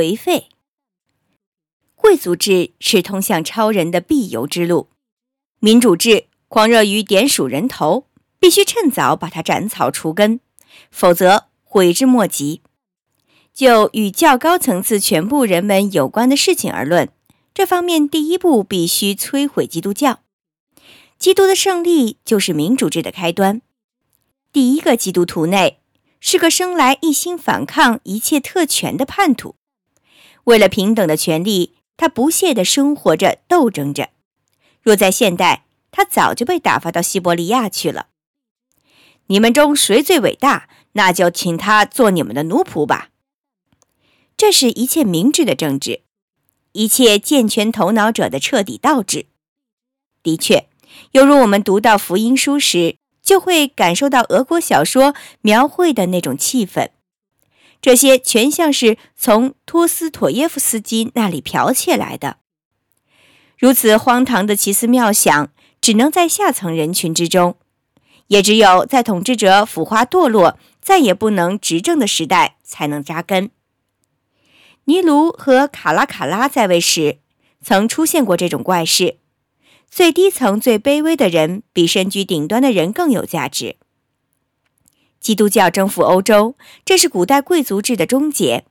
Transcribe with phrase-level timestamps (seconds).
[0.00, 0.48] 颓废。
[1.94, 4.88] 贵族制是通向超人的必由之路，
[5.58, 8.06] 民主制狂热于点数人头，
[8.38, 10.40] 必须趁早把它斩草除根，
[10.90, 12.62] 否则悔之莫及。
[13.52, 17.10] 就与较高层次全部人们有关的事情而论，
[17.52, 20.20] 这方面第一步必须摧毁基督教。
[21.18, 23.60] 基督的胜利就是民主制的开端。
[24.50, 25.80] 第一个基督徒内
[26.18, 29.56] 是个生来一心反抗一切特权的叛徒，
[30.44, 34.10] 为了平等的权利，他不懈地生活着、斗争着。
[34.82, 38.06] 若在现代，他早就被打发到西伯利亚去了。
[39.26, 43.10] 你们中谁最伟大，那就请他做你们的奴仆吧。
[44.36, 46.00] 这是一切明智的政治，
[46.72, 49.26] 一切健全头脑者的彻底倒置。
[50.22, 50.68] 的确，
[51.12, 56.88] 犹如我们读到福音书时，就会感受到俄国小说描绘的那种气氛。
[57.80, 62.36] 这些全像是从托斯妥耶夫斯基那里剽窃来的。
[63.58, 65.50] 如此荒唐的奇思妙想，
[65.80, 67.56] 只能在下层人群之中，
[68.28, 73.50] 也只有在统治者腐化堕落、再也不能执政的时代才能扎根。
[74.84, 77.18] 尼卢和卡拉卡拉在位时，
[77.62, 79.18] 曾出现过这种怪事。
[79.90, 83.76] 最低层、最卑微的人比身居顶端的人更有价值。
[85.20, 88.64] 基督教征服欧洲，这是古代贵族制的终结；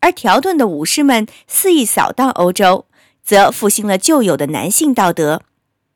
[0.00, 2.86] 而条顿的武士们肆意扫荡欧洲，
[3.22, 5.42] 则复兴了旧有的男性道德，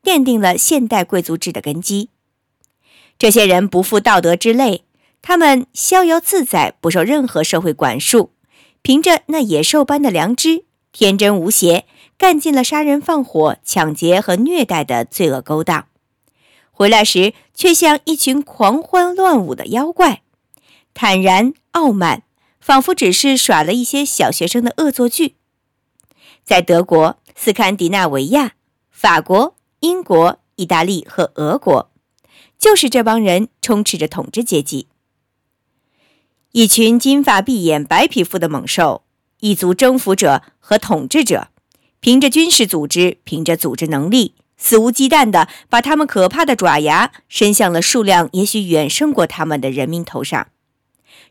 [0.01, 2.09] 奠定了现代贵族制的根基。
[3.17, 4.85] 这些人不负道德之累，
[5.21, 8.31] 他们逍遥自在，不受任何社会管束。
[8.81, 11.85] 凭着那野兽般的良知，天真无邪，
[12.17, 15.88] 干尽了杀人放火、抢劫和虐待的罪恶勾当。
[16.79, 20.21] 回来时，却像一群狂欢乱舞的妖怪，
[20.93, 22.23] 坦然傲慢，
[22.61, 25.35] 仿佛只是耍了一些小学生的恶作剧。
[26.45, 28.53] 在德国、斯堪的纳维亚、
[28.89, 31.91] 法国、英国、意大利和俄国，
[32.57, 34.87] 就是这帮人充斥着统治阶级。
[36.53, 39.03] 一群金发碧眼、白皮肤的猛兽，
[39.41, 41.49] 一族征服者和统治者，
[41.99, 50.49] 凭着军事组织，凭着组织能力，肆无忌惮地把他们可怕的爪牙伸向了数量也许远胜过他们的人民头上。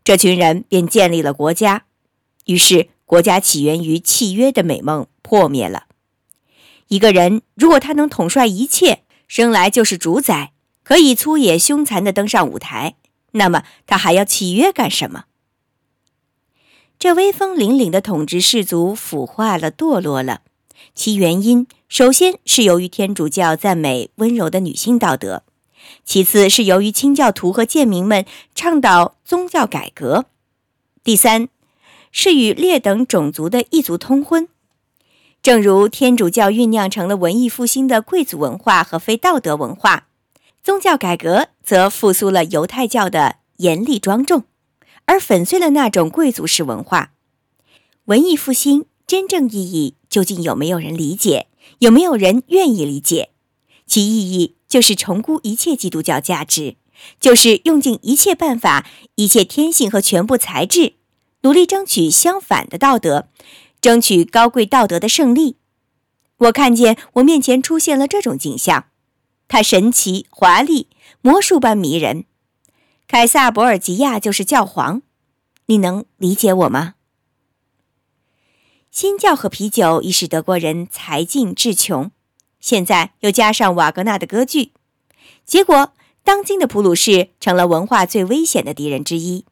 [0.02, 1.84] 这群人便建立了国家，
[2.46, 5.84] 于是国家起源于契约的美梦破灭了。
[6.88, 10.52] 一个人如果他能统帅一切，生来就是主宰，
[10.82, 12.96] 可以粗野凶残地登上舞台。
[13.32, 15.24] 那么他还要契约干什么？
[16.98, 20.40] 这威风凛凛的统治氏族腐化了、堕落了，
[20.94, 25.42] 其原因首先是由于天主教赞美温柔的女性道德，
[26.04, 28.24] 其次是由于清教徒和贱民们
[28.54, 30.26] 倡导宗教改革，
[31.04, 31.48] 第三
[32.10, 34.48] 是与劣等种族的异族通婚。
[35.40, 40.08] 正如天主教酝酿成了文艺复兴的贵族文化和非道德文化。
[40.64, 44.42] 宗教改革则复苏了犹太教的严厉庄重，
[45.06, 47.12] 而粉碎了那种贵族式文化。
[48.06, 51.46] 文艺复兴真正意义究竟有没有人理解？
[51.80, 53.30] 有没有人愿意理解？
[53.86, 56.76] 其意义就是重估一切基督教价值，
[57.20, 60.94] 就是用尽一切办法、一切天性和全部才智，
[61.42, 63.28] 努力争取相反的道德，
[63.80, 65.56] 争取高贵道德的胜利。
[66.38, 68.86] 我看见我面前出现了这种景象。
[69.48, 70.88] 它神奇、华丽、
[71.22, 72.26] 魔术般迷人。
[73.06, 75.00] 凯撒·博尔吉亚就是教皇，
[75.66, 76.96] 你能理解我吗？
[79.00, 82.10] 新教和啤酒已使德国人财尽志穷，
[82.58, 84.72] 现在又加上瓦格纳的歌剧，
[85.44, 85.92] 结果
[86.24, 89.44] 当今的普鲁士成了文化最危险的敌人之一。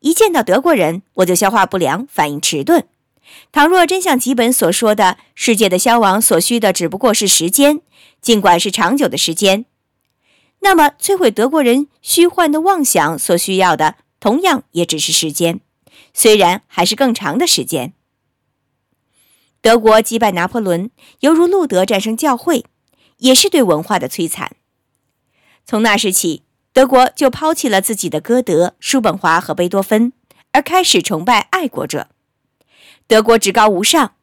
[0.00, 2.88] 一见到德国人，我就消化不良，反应迟钝。
[3.52, 7.82] 倘若真像吉本所说的，世界的消亡所需的只不过是时间，
[8.20, 9.64] 尽管是长久的时间，
[10.58, 15.60] 那么摧毁德国人虚幻的妄想所需要的，同样也只是时间，
[16.12, 17.94] 虽然还是更长的时间。
[19.62, 22.66] 德国击败拿破仑，犹如路德战胜教会，
[23.18, 24.56] 也是对文化的摧残。
[25.64, 26.42] 从那时起，
[26.72, 30.12] 德国就抛弃了自己的歌德、叔本华和贝多芬，
[30.50, 32.08] 而开始崇拜爱国者。
[33.06, 34.16] 德国至高无上，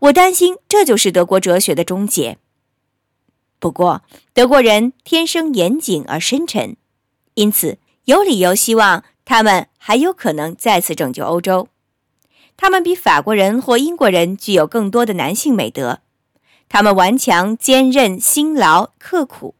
[0.00, 2.38] 我担心这就是德国哲学的终结。
[3.60, 4.02] 不过，
[4.34, 6.76] 德国人天生严谨而深沉，
[7.34, 11.68] 因此有理由希望他们还有可能再次拯救欧洲。
[12.62, 15.98] 他们比法国人或英国人具有更多的男性美德，
[16.68, 19.56] 他们顽强、坚韧、辛劳、刻苦，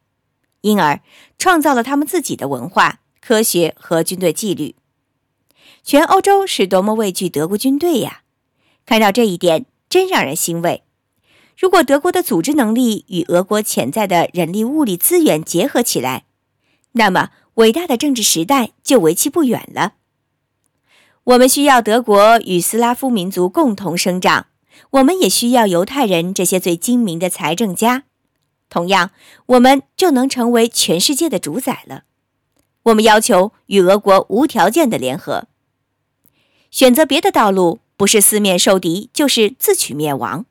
[0.61, 1.01] 因而
[1.37, 4.77] 创造了他们自己的文化、科学和军队纪律。
[5.83, 8.21] 全欧洲是多么畏惧德国军队呀！
[8.87, 10.85] 看到这一点，真让人欣慰。
[11.59, 16.23] 如果德国的组织能力与俄国潜在的人力物力资源结合起来，
[16.93, 19.95] 那么伟大的政治时代就为期不远了。
[21.25, 24.47] 我们需要德国与斯拉夫民族共同生长，
[24.91, 28.05] 我们也需要犹太人这些最精明的财政家。
[28.69, 29.13] 同样，
[29.47, 32.03] 我们就能成为全世界的主宰了。
[32.85, 35.45] 我们要求与俄国无条件的联合。
[36.73, 40.47] 选择别的道路，不是四面受敌，就是自取灭亡。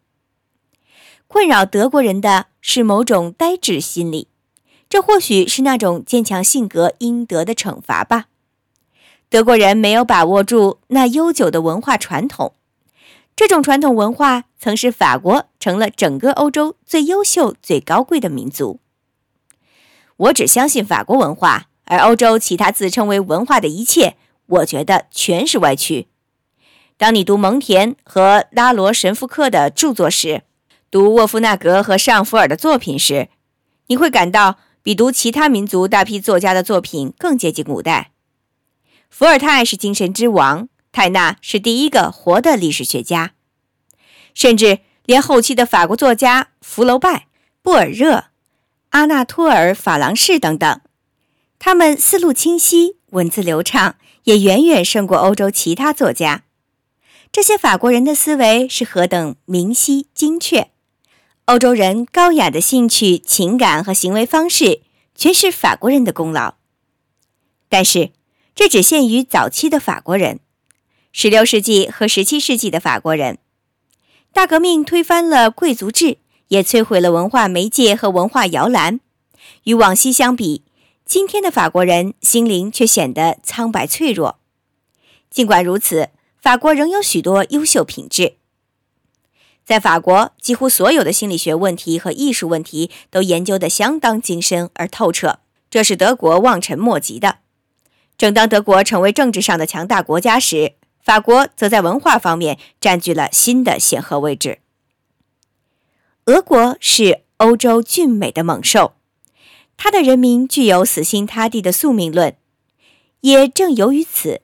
[1.27, 4.29] 困扰德国人的是某种呆滞心理，
[4.87, 8.27] 这或许是那种坚强性格应得的惩罚吧。
[9.31, 12.53] 德国人没有把握住那悠久的文化传统，
[13.33, 18.81] 这种传统文化曾使法国成了整个欧洲最优秀、最高贵的民族。
[20.17, 24.17] 我只相信法国文化，而欧洲其他自称为文化的一切，
[24.47, 26.09] 我觉得全是歪曲。
[26.97, 30.41] 当你读蒙田和拉罗神父克的著作时，
[30.91, 33.29] 读沃夫纳格和尚福尔的作品时，
[33.87, 38.11] 你会感到比读其他民族大批作家的作品更接近古代。
[39.11, 43.33] 伏尔泰是精神之王，泰纳是第一个活的历史学家，
[44.33, 47.27] 甚至连后期的法国作家福楼拜、
[47.61, 48.27] 布尔热、
[48.91, 50.81] 阿纳托尔·法郎士等等，
[51.59, 56.45] 他们思路清晰，文字流畅，也远远胜过欧洲其他作家。
[57.33, 60.71] 这些法国人的思维是何等明晰精确，
[61.45, 64.81] 欧洲人高雅的兴趣、情感和行为方式，
[65.13, 66.55] 全是法国人的功劳。
[67.67, 68.11] 但是。
[68.53, 70.39] 这只限于早期的法国人
[71.13, 73.39] ，16世纪和17世纪的法国人，
[74.33, 76.17] 大革命推翻了贵族制，
[76.49, 78.99] 也摧毁了文化媒介和文化摇篮。
[79.63, 80.63] 与往昔相比，
[81.05, 84.39] 今天的法国人心灵却显得苍白脆弱。
[85.29, 88.35] 尽管如此，法国仍有许多优秀品质。
[89.63, 95.39] 在法国，几乎所有的心理学问题和艺术问题都研究得相当精深而透彻，
[95.69, 97.37] 这是德国望尘莫及的。
[98.21, 104.59] 正当德国成为政治上的强大国家时，法国则在文化方面占据了新的显赫位置。
[106.25, 108.93] 俄国是欧洲俊美的猛兽，
[109.75, 112.35] 它的人民具有死心塌地的宿命论。
[113.21, 114.41] 也正由于此，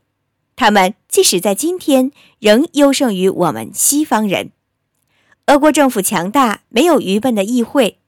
[0.56, 4.50] 他们即使在今天仍优胜于我们西方人。
[5.46, 8.00] 俄国政府强大，没有愚笨的议会，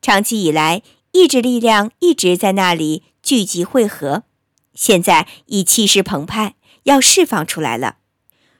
[0.00, 0.80] 长期以来，
[1.12, 4.22] 意志力量一直在那里聚集汇合。
[4.78, 6.54] 现在已气势澎湃，
[6.84, 7.96] 要释放出来了。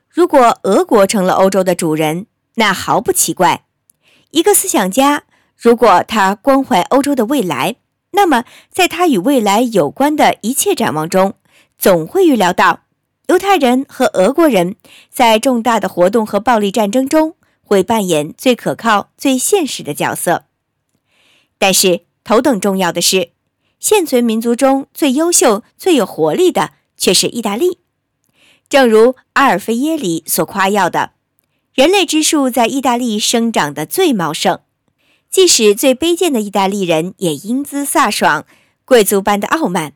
[0.09, 2.27] 如果俄国成了欧洲的主人，
[2.57, 3.67] 那毫不奇怪。
[4.33, 5.23] 一个思想家，
[5.57, 7.77] 如果他关怀欧洲的未来，
[8.11, 11.35] 那么在他与未来有关的一切展望中，
[11.79, 12.81] 总会预料到
[13.29, 14.75] 犹太人和俄国人
[15.09, 20.47] 在重大的活动和暴力战争中会扮演最可靠、最现实的角色。
[21.59, 23.31] 但是，头等重要的是。
[23.81, 27.79] 现存民族中最优秀、最有活力的却是意大利。
[28.69, 31.13] 正如阿尔菲耶里所夸耀的，
[31.73, 34.61] 人类之树在意大利生长得最茂盛。
[35.31, 38.47] 即使最卑贱的意大利人也英姿飒爽、
[38.85, 39.93] 贵族般的傲慢。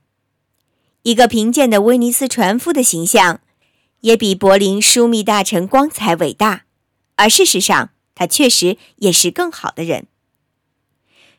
[1.02, 3.40] 一个贫贱的威尼斯船夫的形象，
[4.00, 6.64] 也比柏林枢密大臣光彩伟大。
[7.16, 10.06] 而事实上，他确实也是更好的人。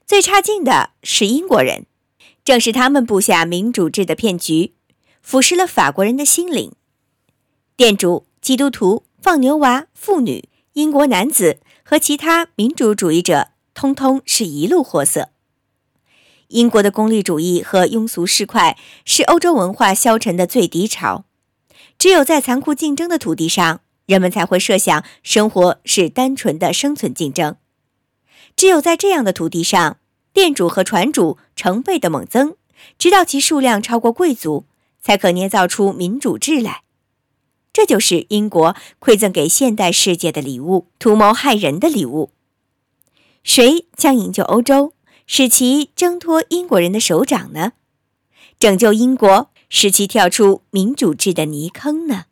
[0.06, 1.86] 最差劲的是英国人。
[2.46, 4.74] 正是他们布下民主制的骗局，
[5.22, 6.74] 腐蚀了法国人的心灵。
[7.78, 15.30] 店主、基督徒、放牛娃、妇女、英国男子和其他民主主义者，通通是一路货色。
[16.50, 21.24] 英国的功利主义和庸俗市侩是欧洲文化消沉的最低潮。
[21.98, 27.56] 只有在残酷竞争的土地上，人们才会设想生活是单纯的生存竞争。
[28.58, 29.98] 只有在这样的土地上。
[30.34, 32.56] 店主和船主成倍的猛增，
[32.98, 34.66] 直到其数量超过贵族，
[35.00, 36.82] 才可捏造出民主制来。
[37.72, 42.32] 这就是英国馈赠给现代世界的礼物——图谋害人的礼物。
[43.44, 44.94] 谁将营救欧洲，
[45.28, 47.74] 使其挣脱英国人的手掌呢？
[48.60, 52.26] 拯救英国，使其跳出民主制的泥坑呢？